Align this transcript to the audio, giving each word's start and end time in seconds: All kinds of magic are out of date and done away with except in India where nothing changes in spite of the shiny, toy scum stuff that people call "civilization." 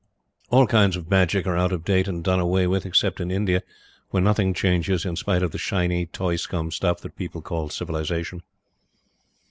All 0.49 0.65
kinds 0.65 0.95
of 0.97 1.11
magic 1.11 1.45
are 1.45 1.55
out 1.55 1.71
of 1.71 1.85
date 1.85 2.07
and 2.07 2.23
done 2.23 2.39
away 2.39 2.65
with 2.65 2.87
except 2.87 3.19
in 3.21 3.29
India 3.29 3.61
where 4.09 4.23
nothing 4.23 4.51
changes 4.51 5.05
in 5.05 5.15
spite 5.15 5.43
of 5.43 5.51
the 5.51 5.59
shiny, 5.59 6.07
toy 6.07 6.37
scum 6.37 6.71
stuff 6.71 7.01
that 7.01 7.15
people 7.15 7.43
call 7.43 7.69
"civilization." 7.69 8.41